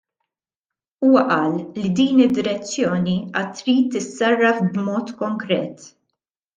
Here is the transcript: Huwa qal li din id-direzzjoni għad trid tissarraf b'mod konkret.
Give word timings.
Huwa 1.07 1.21
qal 1.33 1.59
li 1.81 1.91
din 1.99 2.23
id-direzzjoni 2.25 3.15
għad 3.35 3.55
trid 3.61 3.85
tissarraf 3.97 4.67
b'mod 4.75 5.17
konkret. 5.25 5.91